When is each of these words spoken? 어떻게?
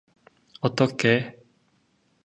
어떻게? 0.61 1.11